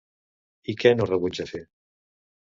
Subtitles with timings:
[0.71, 1.61] I què no rebutja fer?